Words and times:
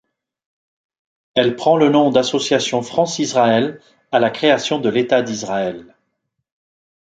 Elle 1.35 1.55
prend 1.55 1.77
le 1.77 1.89
nom 1.89 2.09
d'Association 2.09 2.81
France-Israël 2.81 3.79
à 4.11 4.19
la 4.19 4.31
création 4.31 4.79
de 4.79 4.89
l'État 4.89 5.21
d'Israël. 5.21 5.95